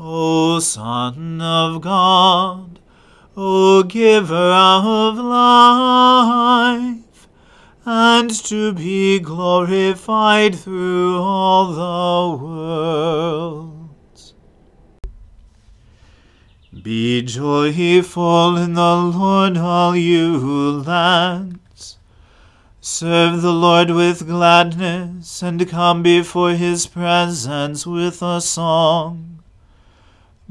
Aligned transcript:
O 0.00 0.60
Son 0.60 1.40
of 1.40 1.80
God, 1.80 2.78
O 3.36 3.82
Giver 3.82 4.32
of 4.34 5.16
life, 5.18 6.98
and 7.84 8.30
to 8.44 8.72
be 8.74 9.18
glorified 9.18 10.54
through 10.54 11.18
all 11.20 11.72
the 11.72 12.44
worlds. 12.44 14.34
Be 16.80 17.22
joyful 17.22 18.56
in 18.56 18.74
the 18.74 18.94
Lord, 18.94 19.56
all 19.56 19.96
you 19.96 20.38
lands. 20.86 21.98
Serve 22.80 23.42
the 23.42 23.52
Lord 23.52 23.90
with 23.90 24.28
gladness, 24.28 25.42
and 25.42 25.68
come 25.68 26.04
before 26.04 26.52
his 26.52 26.86
presence 26.86 27.84
with 27.84 28.22
a 28.22 28.40
song. 28.40 29.37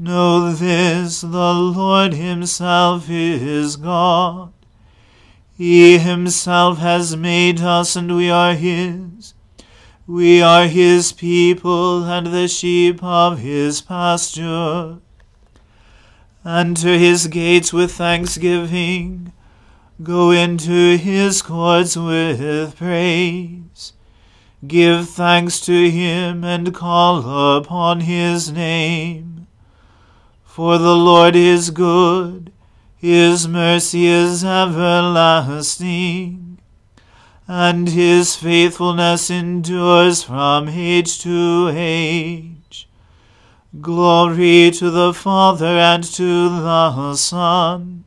Know 0.00 0.52
this, 0.52 1.22
the 1.22 1.52
Lord 1.54 2.14
himself 2.14 3.10
is 3.10 3.74
God. 3.74 4.52
He 5.56 5.98
himself 5.98 6.78
has 6.78 7.16
made 7.16 7.60
us, 7.60 7.96
and 7.96 8.14
we 8.14 8.30
are 8.30 8.54
his. 8.54 9.34
We 10.06 10.40
are 10.40 10.68
his 10.68 11.10
people, 11.10 12.04
and 12.04 12.28
the 12.28 12.46
sheep 12.46 13.02
of 13.02 13.40
his 13.40 13.80
pasture. 13.80 14.98
Enter 16.46 16.96
his 16.96 17.26
gates 17.26 17.72
with 17.72 17.90
thanksgiving. 17.90 19.32
Go 20.00 20.30
into 20.30 20.96
his 20.96 21.42
courts 21.42 21.96
with 21.96 22.76
praise. 22.76 23.94
Give 24.64 25.08
thanks 25.08 25.58
to 25.62 25.90
him, 25.90 26.44
and 26.44 26.72
call 26.72 27.56
upon 27.56 28.02
his 28.02 28.52
name. 28.52 29.37
For 30.58 30.76
the 30.76 30.96
Lord 30.96 31.36
is 31.36 31.70
good, 31.70 32.50
his 32.96 33.46
mercy 33.46 34.06
is 34.06 34.42
everlasting, 34.42 35.78
and 37.46 37.88
his 37.88 38.34
faithfulness 38.34 39.30
endures 39.30 40.24
from 40.24 40.68
age 40.68 41.20
to 41.20 41.70
age. 41.72 42.88
Glory 43.80 44.72
to 44.72 44.90
the 44.90 45.14
Father 45.14 45.78
and 45.78 46.02
to 46.02 46.48
the 46.48 47.14
Son 47.14 48.04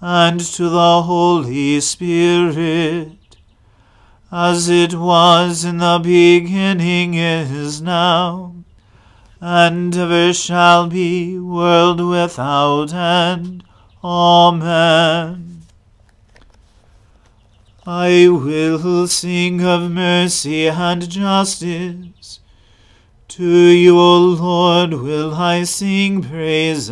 and 0.00 0.40
to 0.40 0.68
the 0.68 1.02
Holy 1.02 1.80
Spirit, 1.80 3.36
as 4.32 4.68
it 4.68 4.94
was 4.94 5.64
in 5.64 5.78
the 5.78 6.00
beginning 6.02 7.14
is 7.14 7.80
now 7.80 8.59
and 9.40 9.96
ever 9.96 10.32
shall 10.34 10.86
be, 10.86 11.38
world 11.38 12.00
without 12.00 12.92
end. 12.92 13.64
Amen. 14.04 15.62
I 17.86 18.28
will 18.28 19.06
sing 19.06 19.64
of 19.64 19.90
mercy 19.90 20.68
and 20.68 21.08
justice. 21.08 22.40
To 23.28 23.44
you, 23.44 23.98
O 23.98 24.18
Lord, 24.18 24.92
will 24.94 25.34
I 25.34 25.64
sing 25.64 26.22
praises. 26.22 26.90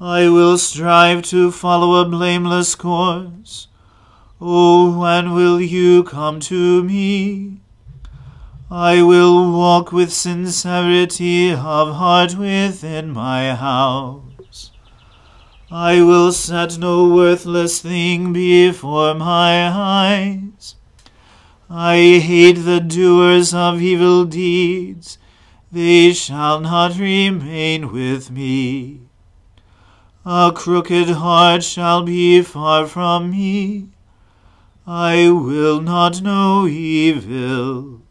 I 0.00 0.28
will 0.28 0.58
strive 0.58 1.22
to 1.24 1.52
follow 1.52 2.00
a 2.00 2.08
blameless 2.08 2.74
course. 2.74 3.68
Oh, 4.40 4.98
when 4.98 5.34
will 5.34 5.60
you 5.60 6.02
come 6.04 6.40
to 6.40 6.82
me? 6.82 7.60
I 8.72 9.02
will 9.02 9.50
walk 9.50 9.90
with 9.90 10.12
sincerity 10.12 11.50
of 11.50 11.96
heart 11.96 12.36
within 12.36 13.10
my 13.10 13.52
house. 13.52 14.70
I 15.72 16.02
will 16.02 16.30
set 16.30 16.78
no 16.78 17.08
worthless 17.08 17.80
thing 17.80 18.32
before 18.32 19.14
my 19.14 19.68
eyes. 19.68 20.76
I 21.68 22.20
hate 22.22 22.64
the 22.64 22.78
doers 22.78 23.52
of 23.52 23.82
evil 23.82 24.24
deeds. 24.24 25.18
They 25.72 26.12
shall 26.12 26.60
not 26.60 26.96
remain 26.96 27.92
with 27.92 28.30
me. 28.30 29.00
A 30.24 30.52
crooked 30.54 31.08
heart 31.10 31.64
shall 31.64 32.04
be 32.04 32.40
far 32.42 32.86
from 32.86 33.32
me. 33.32 33.88
I 34.86 35.28
will 35.28 35.80
not 35.80 36.22
know 36.22 36.68
evil. 36.68 38.02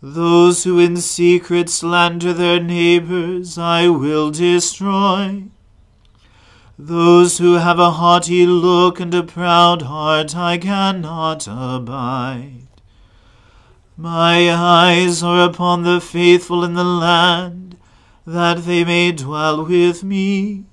Those 0.00 0.62
who 0.62 0.78
in 0.78 0.98
secret 0.98 1.68
slander 1.68 2.32
their 2.32 2.60
neighbors 2.60 3.58
I 3.58 3.88
will 3.88 4.30
destroy. 4.30 5.44
Those 6.78 7.38
who 7.38 7.54
have 7.54 7.80
a 7.80 7.90
haughty 7.90 8.46
look 8.46 9.00
and 9.00 9.12
a 9.12 9.24
proud 9.24 9.82
heart 9.82 10.36
I 10.36 10.56
cannot 10.58 11.48
abide. 11.50 12.68
My 13.96 14.54
eyes 14.54 15.24
are 15.24 15.48
upon 15.48 15.82
the 15.82 16.00
faithful 16.00 16.62
in 16.62 16.74
the 16.74 16.84
land, 16.84 17.76
that 18.24 18.58
they 18.58 18.84
may 18.84 19.10
dwell 19.10 19.64
with 19.64 20.04
me. 20.04 20.66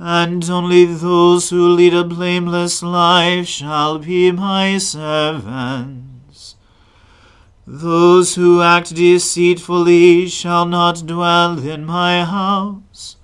And 0.00 0.50
only 0.50 0.86
those 0.86 1.50
who 1.50 1.68
lead 1.68 1.94
a 1.94 2.02
blameless 2.02 2.82
life 2.82 3.46
shall 3.46 4.00
be 4.00 4.32
my 4.32 4.78
servants. 4.78 6.15
Those 7.68 8.36
who 8.36 8.62
act 8.62 8.94
deceitfully 8.94 10.28
shall 10.28 10.66
not 10.66 11.04
dwell 11.04 11.58
in 11.58 11.84
my 11.84 12.24
house, 12.24 13.16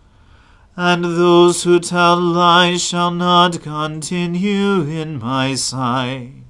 and 0.76 1.04
those 1.04 1.62
who 1.62 1.78
tell 1.78 2.18
lies 2.20 2.82
shall 2.82 3.12
not 3.12 3.62
continue 3.62 4.80
in 4.82 5.20
my 5.20 5.54
sight. 5.54 6.42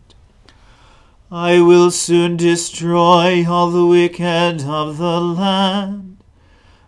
I 1.30 1.60
will 1.60 1.90
soon 1.90 2.38
destroy 2.38 3.46
all 3.46 3.70
the 3.70 3.84
wicked 3.84 4.62
of 4.62 4.96
the 4.96 5.20
land, 5.20 6.16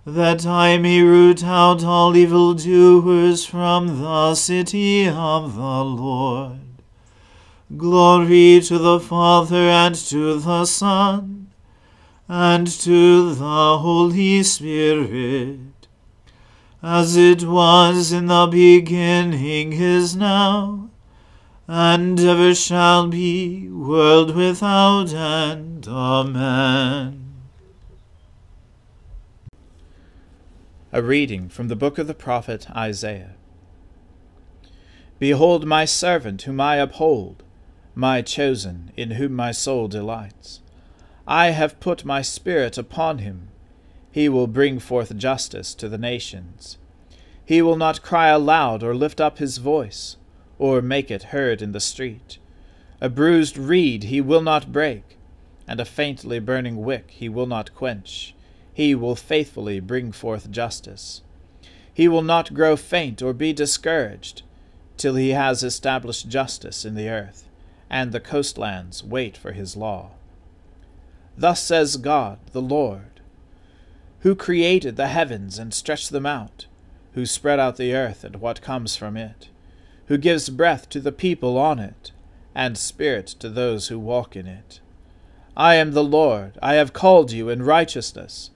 that 0.06 0.46
I 0.46 0.78
may 0.78 1.02
root 1.02 1.44
out 1.44 1.84
all 1.84 2.16
evildoers 2.16 3.44
from 3.44 4.00
the 4.00 4.34
city 4.34 5.06
of 5.06 5.54
the 5.54 5.84
Lord. 5.84 6.63
Glory 7.76 8.60
to 8.60 8.78
the 8.78 9.00
Father 9.00 9.56
and 9.56 9.94
to 9.94 10.38
the 10.38 10.66
Son 10.66 11.50
and 12.28 12.66
to 12.66 13.34
the 13.34 13.78
Holy 13.78 14.42
Spirit, 14.42 15.88
as 16.82 17.16
it 17.16 17.44
was 17.44 18.12
in 18.12 18.26
the 18.26 18.46
beginning 18.46 19.72
is 19.72 20.14
now, 20.14 20.90
and 21.66 22.20
ever 22.20 22.54
shall 22.54 23.08
be, 23.08 23.68
world 23.70 24.36
without 24.36 25.14
end. 25.14 25.88
Amen. 25.88 27.34
A 30.92 31.02
reading 31.02 31.48
from 31.48 31.68
the 31.68 31.76
book 31.76 31.96
of 31.96 32.06
the 32.06 32.14
prophet 32.14 32.68
Isaiah. 32.76 33.36
Behold 35.18 35.64
my 35.64 35.86
servant 35.86 36.42
whom 36.42 36.60
I 36.60 36.76
uphold 36.76 37.43
my 37.94 38.20
chosen, 38.20 38.90
in 38.96 39.12
whom 39.12 39.32
my 39.32 39.52
soul 39.52 39.86
delights. 39.86 40.60
I 41.26 41.50
have 41.50 41.80
put 41.80 42.04
my 42.04 42.22
Spirit 42.22 42.76
upon 42.76 43.18
him. 43.18 43.48
He 44.10 44.28
will 44.28 44.46
bring 44.46 44.78
forth 44.78 45.16
justice 45.16 45.74
to 45.76 45.88
the 45.88 45.98
nations. 45.98 46.76
He 47.44 47.62
will 47.62 47.76
not 47.76 48.02
cry 48.02 48.28
aloud 48.28 48.82
or 48.82 48.94
lift 48.94 49.20
up 49.20 49.38
his 49.38 49.58
voice, 49.58 50.16
or 50.58 50.82
make 50.82 51.10
it 51.10 51.24
heard 51.24 51.62
in 51.62 51.72
the 51.72 51.80
street. 51.80 52.38
A 53.00 53.08
bruised 53.08 53.56
reed 53.56 54.04
he 54.04 54.20
will 54.20 54.42
not 54.42 54.72
break, 54.72 55.16
and 55.66 55.80
a 55.80 55.84
faintly 55.84 56.38
burning 56.40 56.82
wick 56.82 57.10
he 57.10 57.28
will 57.28 57.46
not 57.46 57.74
quench. 57.74 58.34
He 58.72 58.94
will 58.94 59.16
faithfully 59.16 59.78
bring 59.78 60.10
forth 60.10 60.50
justice. 60.50 61.22
He 61.92 62.08
will 62.08 62.22
not 62.22 62.54
grow 62.54 62.76
faint 62.76 63.22
or 63.22 63.32
be 63.32 63.52
discouraged, 63.52 64.42
till 64.96 65.14
he 65.14 65.30
has 65.30 65.62
established 65.62 66.28
justice 66.28 66.84
in 66.84 66.96
the 66.96 67.08
earth 67.08 67.48
and 67.90 68.12
the 68.12 68.20
coastlands 68.20 69.04
wait 69.04 69.36
for 69.36 69.52
his 69.52 69.76
law. 69.76 70.10
Thus 71.36 71.62
says 71.62 71.96
God, 71.96 72.38
the 72.52 72.62
Lord, 72.62 73.20
who 74.20 74.34
created 74.34 74.96
the 74.96 75.08
heavens 75.08 75.58
and 75.58 75.74
stretched 75.74 76.10
them 76.10 76.26
out, 76.26 76.66
who 77.12 77.26
spread 77.26 77.58
out 77.58 77.76
the 77.76 77.94
earth 77.94 78.24
and 78.24 78.36
what 78.36 78.62
comes 78.62 78.96
from 78.96 79.16
it, 79.16 79.48
who 80.06 80.16
gives 80.16 80.48
breath 80.48 80.88
to 80.90 81.00
the 81.00 81.12
people 81.12 81.58
on 81.58 81.78
it, 81.78 82.12
and 82.54 82.78
spirit 82.78 83.26
to 83.26 83.48
those 83.48 83.88
who 83.88 83.98
walk 83.98 84.36
in 84.36 84.46
it. 84.46 84.80
I 85.56 85.74
am 85.76 85.92
the 85.92 86.04
Lord, 86.04 86.58
I 86.62 86.74
have 86.74 86.92
called 86.92 87.32
you 87.32 87.48
in 87.48 87.62
righteousness. 87.62 88.50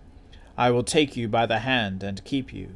I 0.56 0.70
will 0.70 0.82
take 0.82 1.16
you 1.16 1.28
by 1.28 1.46
the 1.46 1.60
hand 1.60 2.02
and 2.02 2.24
keep 2.24 2.52
you. 2.52 2.70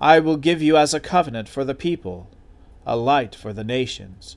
I 0.00 0.20
will 0.20 0.36
give 0.36 0.62
you 0.62 0.76
as 0.76 0.94
a 0.94 1.00
covenant 1.00 1.48
for 1.48 1.64
the 1.64 1.74
people, 1.74 2.28
a 2.86 2.96
light 2.96 3.34
for 3.34 3.52
the 3.52 3.64
nations 3.64 4.36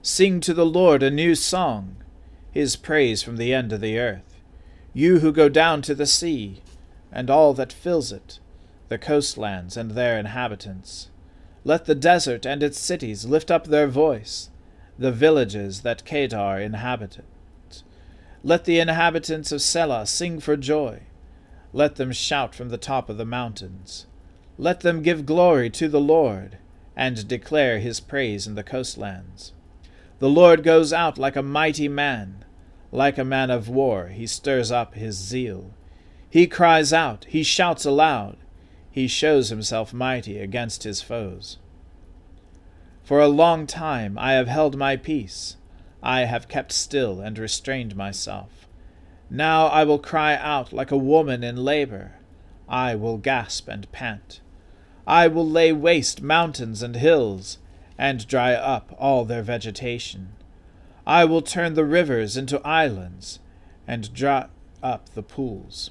Sing 0.00 0.40
to 0.40 0.54
the 0.54 0.66
Lord 0.66 1.02
a 1.02 1.10
new 1.10 1.34
song, 1.34 1.96
his 2.52 2.76
praise 2.76 3.22
from 3.22 3.36
the 3.36 3.52
end 3.52 3.72
of 3.72 3.80
the 3.80 3.98
earth. 3.98 4.40
You 4.94 5.18
who 5.18 5.32
go 5.32 5.48
down 5.48 5.82
to 5.82 5.94
the 5.94 6.06
sea, 6.06 6.62
and 7.10 7.28
all 7.28 7.52
that 7.54 7.72
fills 7.72 8.12
it, 8.12 8.38
the 8.88 8.98
coastlands 8.98 9.76
and 9.76 9.90
their 9.90 10.18
inhabitants. 10.18 11.10
Let 11.64 11.86
the 11.86 11.96
desert 11.96 12.46
and 12.46 12.62
its 12.62 12.78
cities 12.78 13.24
lift 13.24 13.50
up 13.50 13.66
their 13.66 13.88
voice, 13.88 14.50
the 14.98 15.12
villages 15.12 15.82
that 15.82 16.04
Kedar 16.04 16.60
inhabited. 16.60 17.24
Let 18.44 18.66
the 18.66 18.78
inhabitants 18.78 19.50
of 19.50 19.60
Sela 19.60 20.06
sing 20.06 20.38
for 20.38 20.56
joy. 20.56 21.02
Let 21.72 21.96
them 21.96 22.12
shout 22.12 22.54
from 22.54 22.68
the 22.68 22.78
top 22.78 23.10
of 23.10 23.18
the 23.18 23.24
mountains. 23.24 24.06
Let 24.56 24.80
them 24.80 25.02
give 25.02 25.26
glory 25.26 25.70
to 25.70 25.88
the 25.88 26.00
Lord, 26.00 26.58
and 26.96 27.26
declare 27.26 27.80
his 27.80 27.98
praise 28.00 28.46
in 28.46 28.54
the 28.54 28.62
coastlands. 28.62 29.52
The 30.18 30.28
Lord 30.28 30.64
goes 30.64 30.92
out 30.92 31.16
like 31.16 31.36
a 31.36 31.42
mighty 31.42 31.88
man. 31.88 32.44
Like 32.90 33.18
a 33.18 33.24
man 33.24 33.50
of 33.50 33.68
war, 33.68 34.08
he 34.08 34.26
stirs 34.26 34.72
up 34.72 34.94
his 34.94 35.16
zeal. 35.16 35.70
He 36.30 36.46
cries 36.46 36.92
out, 36.92 37.26
he 37.28 37.42
shouts 37.42 37.84
aloud, 37.84 38.36
he 38.90 39.06
shows 39.06 39.48
himself 39.48 39.92
mighty 39.92 40.38
against 40.38 40.82
his 40.82 41.00
foes. 41.00 41.58
For 43.02 43.20
a 43.20 43.28
long 43.28 43.66
time 43.66 44.18
I 44.18 44.32
have 44.32 44.48
held 44.48 44.76
my 44.76 44.96
peace, 44.96 45.56
I 46.02 46.22
have 46.22 46.48
kept 46.48 46.72
still 46.72 47.20
and 47.20 47.38
restrained 47.38 47.96
myself. 47.96 48.66
Now 49.30 49.66
I 49.66 49.84
will 49.84 49.98
cry 49.98 50.34
out 50.34 50.72
like 50.72 50.90
a 50.90 50.96
woman 50.96 51.44
in 51.44 51.56
labor, 51.56 52.16
I 52.68 52.94
will 52.94 53.18
gasp 53.18 53.68
and 53.68 53.90
pant. 53.92 54.40
I 55.06 55.28
will 55.28 55.48
lay 55.48 55.72
waste 55.72 56.20
mountains 56.20 56.82
and 56.82 56.96
hills 56.96 57.58
and 57.98 58.26
dry 58.26 58.54
up 58.54 58.94
all 58.96 59.24
their 59.24 59.42
vegetation. 59.42 60.30
I 61.06 61.24
will 61.24 61.42
turn 61.42 61.74
the 61.74 61.84
rivers 61.84 62.36
into 62.36 62.64
islands, 62.66 63.40
and 63.86 64.12
dry 64.14 64.46
up 64.82 65.08
the 65.14 65.22
pools. 65.22 65.90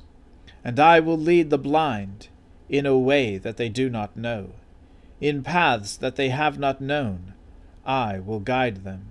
And 0.64 0.80
I 0.80 1.00
will 1.00 1.18
lead 1.18 1.50
the 1.50 1.58
blind 1.58 2.30
in 2.70 2.86
a 2.86 2.98
way 2.98 3.38
that 3.38 3.58
they 3.58 3.70
do 3.70 3.90
not 3.90 4.16
know. 4.16 4.52
In 5.20 5.44
paths 5.44 5.98
that 5.98 6.16
they 6.16 6.30
have 6.30 6.60
not 6.60 6.80
known, 6.80 7.34
I 7.86 8.20
will 8.20 8.40
guide 8.40 8.84
them. 8.84 9.08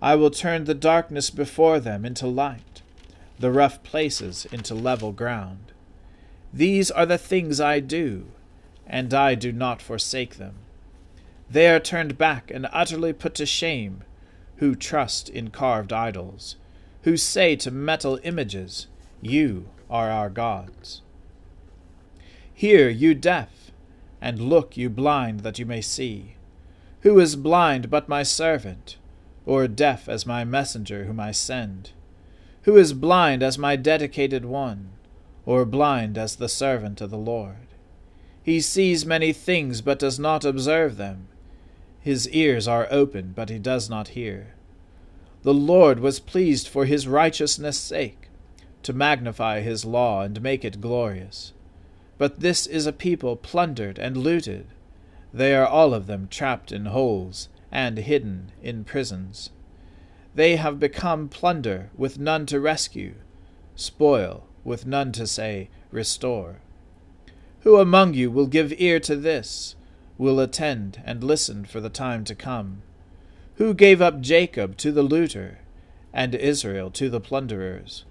I 0.00 0.14
will 0.14 0.30
turn 0.30 0.64
the 0.64 0.74
darkness 0.74 1.30
before 1.30 1.80
them 1.80 2.04
into 2.04 2.26
light, 2.26 2.82
the 3.38 3.50
rough 3.50 3.82
places 3.82 4.46
into 4.52 4.74
level 4.74 5.12
ground. 5.12 5.72
These 6.52 6.90
are 6.90 7.06
the 7.06 7.18
things 7.18 7.60
I 7.60 7.80
do, 7.80 8.26
and 8.86 9.12
I 9.12 9.34
do 9.34 9.50
not 9.50 9.82
forsake 9.82 10.36
them. 10.36 10.54
They 11.50 11.68
are 11.68 11.80
turned 11.80 12.18
back 12.18 12.50
and 12.50 12.66
utterly 12.72 13.12
put 13.12 13.34
to 13.36 13.46
shame 13.46 14.02
who 14.56 14.74
trust 14.74 15.28
in 15.28 15.50
carved 15.50 15.92
idols, 15.92 16.56
who 17.02 17.16
say 17.16 17.56
to 17.56 17.70
metal 17.70 18.18
images, 18.22 18.86
You 19.20 19.68
are 19.90 20.10
our 20.10 20.30
gods. 20.30 21.02
Hear, 22.52 22.88
you 22.88 23.14
deaf, 23.14 23.72
and 24.20 24.40
look, 24.40 24.76
you 24.76 24.88
blind, 24.88 25.40
that 25.40 25.58
you 25.58 25.66
may 25.66 25.80
see. 25.80 26.36
Who 27.00 27.18
is 27.18 27.36
blind 27.36 27.90
but 27.90 28.08
my 28.08 28.22
servant, 28.22 28.96
or 29.44 29.68
deaf 29.68 30.08
as 30.08 30.24
my 30.24 30.44
messenger 30.44 31.04
whom 31.04 31.20
I 31.20 31.32
send? 31.32 31.90
Who 32.62 32.76
is 32.76 32.94
blind 32.94 33.42
as 33.42 33.58
my 33.58 33.76
dedicated 33.76 34.44
one, 34.46 34.90
or 35.44 35.66
blind 35.66 36.16
as 36.16 36.36
the 36.36 36.48
servant 36.48 37.00
of 37.00 37.10
the 37.10 37.18
Lord? 37.18 37.66
He 38.42 38.60
sees 38.60 39.04
many 39.04 39.32
things, 39.32 39.82
but 39.82 39.98
does 39.98 40.18
not 40.18 40.44
observe 40.44 40.96
them. 40.96 41.28
His 42.04 42.28
ears 42.28 42.68
are 42.68 42.86
open, 42.90 43.32
but 43.34 43.48
he 43.48 43.58
does 43.58 43.88
not 43.88 44.08
hear. 44.08 44.48
The 45.42 45.54
Lord 45.54 46.00
was 46.00 46.20
pleased 46.20 46.68
for 46.68 46.84
his 46.84 47.08
righteousness' 47.08 47.78
sake, 47.78 48.28
to 48.82 48.92
magnify 48.92 49.62
his 49.62 49.86
law 49.86 50.20
and 50.20 50.42
make 50.42 50.66
it 50.66 50.82
glorious. 50.82 51.54
But 52.18 52.40
this 52.40 52.66
is 52.66 52.86
a 52.86 52.92
people 52.92 53.36
plundered 53.36 53.98
and 53.98 54.18
looted. 54.18 54.66
They 55.32 55.54
are 55.54 55.66
all 55.66 55.94
of 55.94 56.06
them 56.06 56.28
trapped 56.28 56.72
in 56.72 56.84
holes 56.84 57.48
and 57.72 57.96
hidden 57.96 58.52
in 58.62 58.84
prisons. 58.84 59.48
They 60.34 60.56
have 60.56 60.78
become 60.78 61.30
plunder 61.30 61.88
with 61.96 62.18
none 62.18 62.44
to 62.46 62.60
rescue, 62.60 63.14
spoil 63.76 64.46
with 64.62 64.84
none 64.84 65.10
to 65.12 65.26
say, 65.26 65.70
Restore. 65.90 66.60
Who 67.60 67.78
among 67.78 68.12
you 68.12 68.30
will 68.30 68.46
give 68.46 68.74
ear 68.76 69.00
to 69.00 69.16
this? 69.16 69.74
Will 70.16 70.38
attend 70.38 71.02
and 71.04 71.24
listen 71.24 71.64
for 71.64 71.80
the 71.80 71.90
time 71.90 72.24
to 72.24 72.34
come. 72.34 72.82
Who 73.56 73.74
gave 73.74 74.00
up 74.00 74.20
Jacob 74.20 74.76
to 74.78 74.92
the 74.92 75.02
looter, 75.02 75.58
and 76.12 76.34
Israel 76.34 76.90
to 76.92 77.08
the 77.08 77.20
plunderers? 77.20 78.04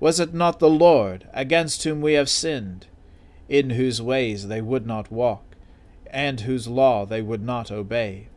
Was 0.00 0.18
it 0.18 0.34
not 0.34 0.58
the 0.58 0.70
Lord, 0.70 1.28
against 1.32 1.84
whom 1.84 2.00
we 2.00 2.14
have 2.14 2.28
sinned, 2.28 2.86
in 3.48 3.70
whose 3.70 4.02
ways 4.02 4.48
they 4.48 4.60
would 4.60 4.86
not 4.86 5.12
walk, 5.12 5.44
and 6.06 6.40
whose 6.40 6.66
law 6.66 7.04
they 7.04 7.22
would 7.22 7.42
not 7.42 7.70
obey? 7.70 8.28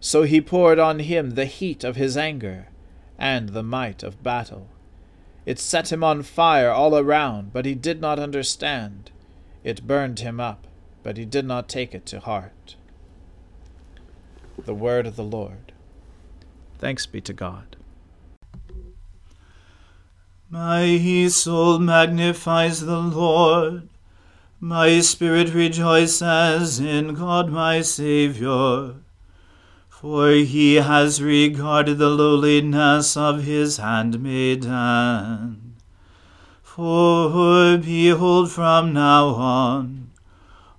So 0.00 0.22
he 0.22 0.40
poured 0.40 0.78
on 0.78 1.00
him 1.00 1.30
the 1.30 1.46
heat 1.46 1.84
of 1.84 1.96
his 1.96 2.16
anger, 2.16 2.68
and 3.18 3.50
the 3.50 3.62
might 3.62 4.02
of 4.02 4.22
battle. 4.22 4.68
It 5.44 5.58
set 5.58 5.92
him 5.92 6.04
on 6.04 6.22
fire 6.22 6.70
all 6.70 6.96
around, 6.96 7.52
but 7.52 7.66
he 7.66 7.74
did 7.74 8.00
not 8.00 8.18
understand. 8.18 9.10
It 9.64 9.86
burned 9.86 10.20
him 10.20 10.40
up 10.40 10.65
but 11.06 11.16
he 11.16 11.24
did 11.24 11.46
not 11.46 11.68
take 11.68 11.94
it 11.94 12.04
to 12.04 12.18
heart. 12.18 12.74
The 14.64 14.74
word 14.74 15.06
of 15.06 15.14
the 15.14 15.22
Lord. 15.22 15.72
Thanks 16.80 17.06
be 17.06 17.20
to 17.20 17.32
God. 17.32 17.76
My 20.50 21.28
soul 21.28 21.78
magnifies 21.78 22.80
the 22.80 22.98
Lord. 22.98 23.88
My 24.58 24.98
spirit 24.98 25.54
rejoices 25.54 26.80
in 26.80 27.14
God 27.14 27.50
my 27.50 27.82
Saviour. 27.82 28.96
For 29.88 30.32
he 30.32 30.74
has 30.74 31.22
regarded 31.22 31.98
the 31.98 32.10
lowliness 32.10 33.16
of 33.16 33.44
his 33.44 33.76
handmaiden. 33.76 35.76
For 36.64 37.78
behold, 37.78 38.50
from 38.50 38.92
now 38.92 39.26
on, 39.26 40.05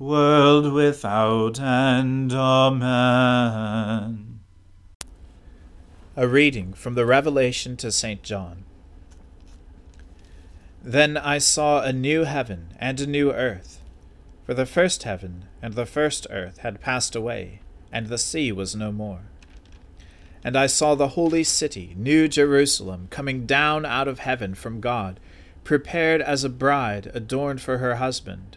world 0.00 0.72
without 0.72 1.60
end. 1.60 2.32
Amen. 2.32 2.80
A 6.16 6.26
reading 6.26 6.72
from 6.72 6.94
the 6.94 7.04
Revelation 7.04 7.76
to 7.76 7.92
St. 7.92 8.22
John. 8.22 8.64
Then 10.82 11.18
I 11.18 11.36
saw 11.36 11.82
a 11.82 11.92
new 11.92 12.24
heaven 12.24 12.68
and 12.78 12.98
a 12.98 13.06
new 13.06 13.30
earth, 13.30 13.82
for 14.46 14.54
the 14.54 14.64
first 14.64 15.02
heaven 15.02 15.44
and 15.60 15.74
the 15.74 15.84
first 15.84 16.26
earth 16.30 16.58
had 16.58 16.80
passed 16.80 17.14
away, 17.14 17.60
and 17.92 18.06
the 18.06 18.16
sea 18.16 18.50
was 18.52 18.74
no 18.74 18.90
more. 18.90 19.24
And 20.42 20.56
I 20.56 20.66
saw 20.66 20.94
the 20.94 21.08
holy 21.08 21.44
city, 21.44 21.94
New 21.94 22.26
Jerusalem, 22.26 23.08
coming 23.10 23.44
down 23.44 23.84
out 23.84 24.08
of 24.08 24.20
heaven 24.20 24.54
from 24.54 24.80
God, 24.80 25.20
prepared 25.62 26.22
as 26.22 26.42
a 26.42 26.48
bride 26.48 27.10
adorned 27.12 27.60
for 27.60 27.76
her 27.76 27.96
husband. 27.96 28.56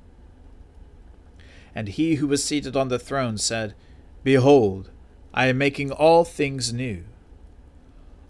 And 1.73 1.87
he 1.89 2.15
who 2.15 2.27
was 2.27 2.43
seated 2.43 2.75
on 2.75 2.89
the 2.89 2.99
throne 2.99 3.37
said, 3.37 3.73
Behold, 4.23 4.89
I 5.33 5.47
am 5.47 5.57
making 5.57 5.91
all 5.91 6.25
things 6.25 6.73
new. 6.73 7.03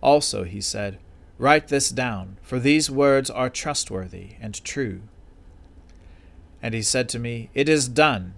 Also 0.01 0.43
he 0.43 0.61
said, 0.61 0.99
Write 1.37 1.69
this 1.69 1.89
down, 1.89 2.37
for 2.43 2.59
these 2.59 2.91
words 2.91 3.29
are 3.29 3.49
trustworthy 3.49 4.35
and 4.39 4.63
true. 4.63 5.01
And 6.61 6.75
he 6.75 6.83
said 6.83 7.09
to 7.09 7.19
me, 7.19 7.49
It 7.53 7.67
is 7.67 7.87
done. 7.87 8.33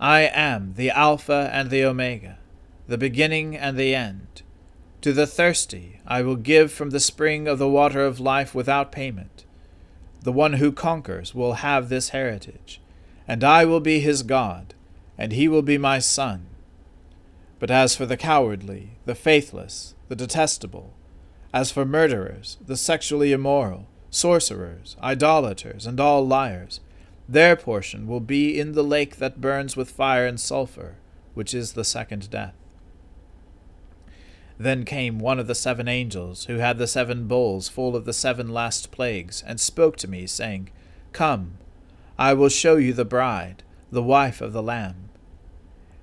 I 0.00 0.22
am 0.22 0.74
the 0.74 0.90
Alpha 0.90 1.48
and 1.52 1.70
the 1.70 1.84
Omega, 1.84 2.38
the 2.88 2.98
beginning 2.98 3.56
and 3.56 3.78
the 3.78 3.94
end. 3.94 4.42
To 5.02 5.12
the 5.12 5.26
thirsty 5.26 6.00
I 6.06 6.22
will 6.22 6.36
give 6.36 6.72
from 6.72 6.90
the 6.90 6.98
spring 6.98 7.46
of 7.46 7.58
the 7.58 7.68
water 7.68 8.04
of 8.04 8.18
life 8.18 8.54
without 8.54 8.90
payment. 8.90 9.44
The 10.22 10.32
one 10.32 10.54
who 10.54 10.72
conquers 10.72 11.34
will 11.34 11.54
have 11.54 11.88
this 11.88 12.08
heritage 12.08 12.80
and 13.26 13.42
I 13.42 13.64
will 13.64 13.80
be 13.80 14.00
his 14.00 14.22
God, 14.22 14.74
and 15.16 15.32
he 15.32 15.48
will 15.48 15.62
be 15.62 15.78
my 15.78 15.98
son. 15.98 16.46
But 17.58 17.70
as 17.70 17.96
for 17.96 18.06
the 18.06 18.16
cowardly, 18.16 18.98
the 19.04 19.14
faithless, 19.14 19.94
the 20.08 20.16
detestable, 20.16 20.92
as 21.52 21.70
for 21.70 21.84
murderers, 21.84 22.58
the 22.64 22.76
sexually 22.76 23.32
immoral, 23.32 23.86
sorcerers, 24.10 24.96
idolaters, 25.02 25.86
and 25.86 25.98
all 25.98 26.26
liars, 26.26 26.80
their 27.28 27.56
portion 27.56 28.06
will 28.06 28.20
be 28.20 28.58
in 28.58 28.72
the 28.72 28.84
lake 28.84 29.16
that 29.16 29.40
burns 29.40 29.76
with 29.76 29.90
fire 29.90 30.26
and 30.26 30.38
sulphur, 30.38 30.96
which 31.32 31.54
is 31.54 31.72
the 31.72 31.84
second 31.84 32.30
death. 32.30 32.54
Then 34.58 34.84
came 34.84 35.18
one 35.18 35.40
of 35.40 35.46
the 35.46 35.54
seven 35.54 35.88
angels, 35.88 36.44
who 36.44 36.58
had 36.58 36.78
the 36.78 36.86
seven 36.86 37.26
bowls 37.26 37.68
full 37.68 37.96
of 37.96 38.04
the 38.04 38.12
seven 38.12 38.48
last 38.48 38.90
plagues, 38.90 39.42
and 39.46 39.58
spoke 39.58 39.96
to 39.96 40.08
me, 40.08 40.26
saying, 40.26 40.70
Come, 41.12 41.58
I 42.18 42.34
will 42.34 42.48
show 42.48 42.76
you 42.76 42.92
the 42.92 43.04
bride, 43.04 43.62
the 43.90 44.02
wife 44.02 44.40
of 44.40 44.52
the 44.52 44.62
Lamb. 44.62 45.08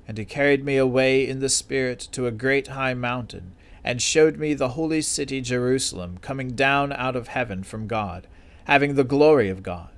And 0.07 0.17
he 0.17 0.25
carried 0.25 0.65
me 0.65 0.77
away 0.77 1.27
in 1.27 1.39
the 1.39 1.49
Spirit 1.49 1.99
to 2.11 2.27
a 2.27 2.31
great 2.31 2.67
high 2.67 2.93
mountain, 2.93 3.53
and 3.83 4.01
showed 4.01 4.37
me 4.37 4.53
the 4.53 4.69
holy 4.69 5.01
city 5.01 5.41
Jerusalem 5.41 6.17
coming 6.21 6.51
down 6.51 6.91
out 6.91 7.15
of 7.15 7.29
heaven 7.29 7.63
from 7.63 7.87
God, 7.87 8.27
having 8.65 8.95
the 8.95 9.03
glory 9.03 9.49
of 9.49 9.63
God 9.63 9.89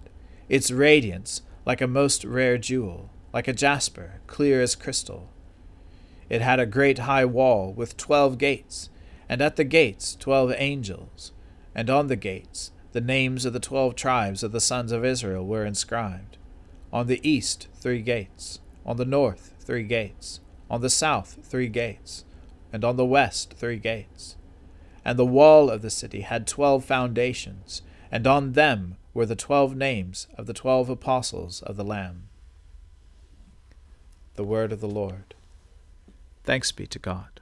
its 0.49 0.69
radiance 0.71 1.41
like 1.65 1.81
a 1.81 1.87
most 1.87 2.23
rare 2.23 2.57
jewel, 2.57 3.09
like 3.33 3.47
a 3.47 3.53
jasper, 3.53 4.21
clear 4.27 4.61
as 4.61 4.75
crystal. 4.75 5.29
It 6.29 6.41
had 6.41 6.59
a 6.59 6.65
great 6.65 6.99
high 6.99 7.25
wall 7.25 7.73
with 7.73 7.97
twelve 7.97 8.37
gates, 8.37 8.89
and 9.29 9.41
at 9.41 9.55
the 9.55 9.63
gates 9.63 10.15
twelve 10.15 10.53
angels, 10.57 11.31
and 11.73 11.89
on 11.89 12.07
the 12.07 12.15
gates 12.15 12.71
the 12.93 13.01
names 13.01 13.43
of 13.43 13.53
the 13.53 13.59
twelve 13.59 13.95
tribes 13.95 14.43
of 14.43 14.51
the 14.51 14.61
sons 14.61 14.91
of 14.91 15.03
Israel 15.03 15.45
were 15.45 15.65
inscribed. 15.65 16.37
On 16.91 17.07
the 17.07 17.27
east 17.27 17.67
three 17.73 18.01
gates, 18.01 18.59
on 18.85 18.97
the 18.97 19.05
north 19.05 19.51
three 19.59 19.83
gates, 19.83 20.39
on 20.69 20.81
the 20.81 20.89
south 20.89 21.39
three 21.43 21.67
gates, 21.67 22.23
and 22.71 22.85
on 22.85 22.95
the 22.95 23.05
west 23.05 23.55
three 23.57 23.77
gates. 23.77 24.35
And 25.03 25.17
the 25.17 25.25
wall 25.25 25.69
of 25.69 25.81
the 25.81 25.89
city 25.89 26.21
had 26.21 26.47
twelve 26.47 26.85
foundations, 26.85 27.81
and 28.11 28.25
on 28.27 28.53
them 28.53 28.97
were 29.13 29.25
the 29.25 29.35
twelve 29.35 29.75
names 29.75 30.27
of 30.37 30.45
the 30.45 30.53
twelve 30.53 30.87
apostles 30.87 31.61
of 31.63 31.75
the 31.75 31.83
Lamb. 31.83 32.29
The 34.35 34.43
Word 34.43 34.71
of 34.71 34.81
the 34.81 34.87
Lord. 34.87 35.33
Thanks 36.43 36.71
be 36.71 36.85
to 36.87 36.99
God. 36.99 37.41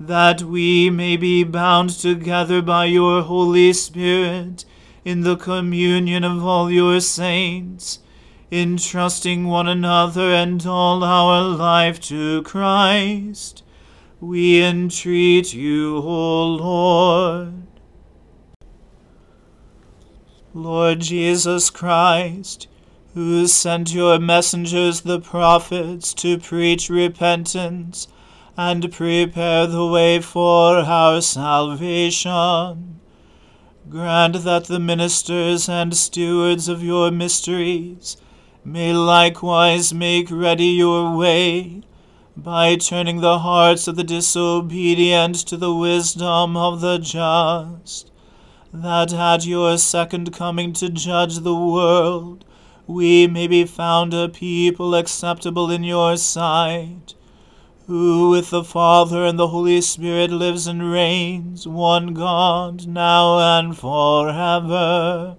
that 0.00 0.42
we 0.42 0.90
may 0.90 1.16
be 1.16 1.42
bound 1.42 1.90
together 1.90 2.62
by 2.62 2.84
your 2.84 3.22
Holy 3.22 3.72
Spirit 3.72 4.64
in 5.04 5.22
the 5.22 5.36
communion 5.36 6.22
of 6.22 6.44
all 6.44 6.70
your 6.70 7.00
saints, 7.00 7.98
entrusting 8.50 9.46
one 9.46 9.66
another 9.66 10.32
and 10.32 10.64
all 10.66 11.02
our 11.02 11.42
life 11.42 12.00
to 12.00 12.42
Christ. 12.42 13.62
We 14.20 14.62
entreat 14.62 15.52
you, 15.52 15.96
O 15.96 16.44
Lord. 16.46 17.62
Lord 20.54 21.00
Jesus 21.00 21.70
Christ, 21.70 22.68
who 23.14 23.46
sent 23.46 23.92
your 23.92 24.18
messengers 24.18 25.00
the 25.00 25.20
prophets 25.20 26.14
to 26.14 26.38
preach 26.38 26.88
repentance 26.88 28.08
and 28.58 28.90
prepare 28.90 29.68
the 29.68 29.86
way 29.86 30.20
for 30.20 30.78
our 30.78 31.20
salvation, 31.20 33.00
grant 33.88 34.42
that 34.42 34.64
the 34.64 34.80
ministers 34.80 35.68
and 35.68 35.96
stewards 35.96 36.68
of 36.68 36.82
your 36.82 37.12
mysteries 37.12 38.16
may 38.64 38.92
likewise 38.92 39.94
make 39.94 40.28
ready 40.28 40.66
your 40.66 41.16
way 41.16 41.80
by 42.36 42.74
turning 42.74 43.20
the 43.20 43.38
hearts 43.38 43.86
of 43.86 43.94
the 43.94 44.02
disobedient 44.02 45.36
to 45.36 45.56
the 45.56 45.72
wisdom 45.72 46.56
of 46.56 46.80
the 46.80 46.98
just 46.98 48.10
that 48.72 49.12
at 49.12 49.46
your 49.46 49.78
second 49.78 50.32
coming 50.32 50.72
to 50.72 50.90
judge 50.90 51.38
the 51.38 51.54
world, 51.54 52.44
we 52.88 53.28
may 53.28 53.46
be 53.46 53.64
found 53.64 54.12
a 54.12 54.28
people 54.28 54.96
acceptable 54.96 55.70
in 55.70 55.84
your 55.84 56.16
sight, 56.16 57.14
who 57.88 58.30
with 58.30 58.50
the 58.50 58.62
Father 58.62 59.24
and 59.24 59.38
the 59.38 59.48
Holy 59.48 59.80
Spirit 59.80 60.30
lives 60.30 60.66
and 60.66 60.92
reigns, 60.92 61.66
one 61.66 62.12
God, 62.12 62.86
now 62.86 63.38
and 63.58 63.74
forever. 63.76 65.38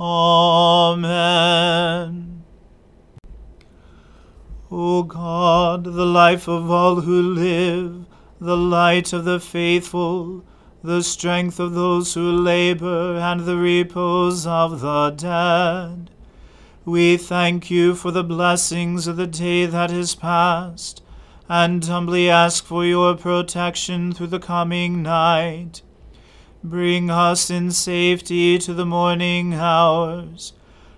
Amen. 0.00 1.20
O 4.68 5.04
God, 5.04 5.84
the 5.84 6.04
life 6.04 6.48
of 6.48 6.68
all 6.68 7.02
who 7.02 7.22
live, 7.22 8.04
the 8.40 8.56
light 8.56 9.12
of 9.12 9.24
the 9.24 9.38
faithful, 9.38 10.44
the 10.82 11.04
strength 11.04 11.60
of 11.60 11.74
those 11.74 12.14
who 12.14 12.32
labor, 12.32 13.14
and 13.16 13.42
the 13.42 13.56
repose 13.56 14.44
of 14.44 14.80
the 14.80 15.10
dead. 15.10 16.10
We 16.84 17.16
thank 17.16 17.70
you 17.70 17.94
for 17.94 18.10
the 18.10 18.24
blessings 18.24 19.06
of 19.06 19.16
the 19.16 19.28
day 19.28 19.66
that 19.66 19.92
is 19.92 20.16
past, 20.16 21.02
and 21.50 21.84
humbly 21.84 22.30
ask 22.30 22.64
for 22.64 22.84
your 22.84 23.16
protection 23.16 24.12
through 24.12 24.28
the 24.28 24.38
coming 24.38 25.02
night. 25.02 25.82
Bring 26.62 27.10
us 27.10 27.50
in 27.50 27.72
safety 27.72 28.56
to 28.58 28.72
the 28.72 28.86
morning 28.86 29.54
hours. 29.54 30.52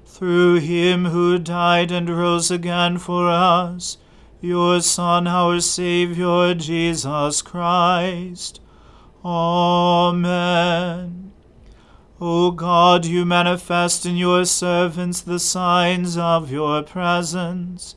Through 0.05 0.57
him 0.57 1.07
who 1.07 1.39
died 1.39 1.91
and 1.91 2.11
rose 2.11 2.51
again 2.51 2.99
for 2.99 3.31
us, 3.31 3.97
your 4.43 4.83
Son, 4.83 5.27
our 5.27 5.59
Saviour, 5.61 6.53
Jesus 6.53 7.41
Christ. 7.41 8.61
Amen. 9.25 11.33
O 12.21 12.51
God, 12.51 13.07
you 13.07 13.25
manifest 13.25 14.05
in 14.05 14.19
your 14.19 14.45
servants 14.45 15.23
the 15.23 15.39
signs 15.39 16.19
of 16.19 16.53
your 16.53 16.83
presence. 16.83 17.97